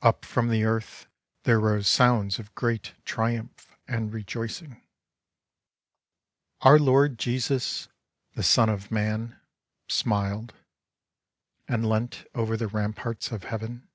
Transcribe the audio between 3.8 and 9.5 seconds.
and rejoicing. Our Lord Jesus, the Son of Man,